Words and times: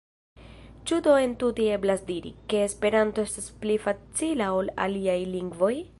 Ĉu 0.91 0.97
do 1.07 1.17
entute 1.25 1.67
eblas 1.75 2.01
diri, 2.09 2.31
ke 2.53 2.63
Esperanto 2.69 3.27
estas 3.29 3.53
pli 3.67 3.77
facila 3.87 4.49
ol 4.63 4.77
aliaj 4.87 5.19
lingvoj? 5.37 5.75